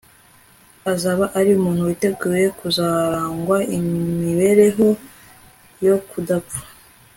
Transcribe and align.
azaba 0.93 1.25
ari 1.37 1.49
umuntu 1.57 1.87
witeguye 1.87 2.45
kuzaragwa 2.59 3.57
imibereho 3.77 4.87
yo 5.85 5.95
kudapfa 6.09 6.61